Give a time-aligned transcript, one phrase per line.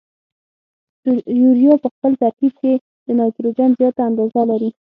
[1.39, 2.73] یوریا په خپل ترکیب کې
[3.05, 4.69] د نایتروجن زیاته اندازه لري.